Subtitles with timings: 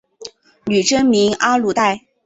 [0.65, 2.07] 女真名阿鲁带。